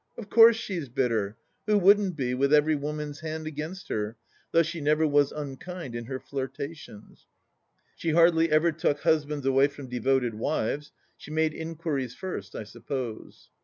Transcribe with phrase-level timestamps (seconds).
[0.17, 4.17] Of course she is bitter— ^who wouldn't be, with every woman's hand against her,
[4.51, 7.27] though she never was unkind in her flirtations?
[7.97, 10.91] She hardly ever took husbands away from devoted wives.
[11.17, 13.51] She made inquiries first, I suppose.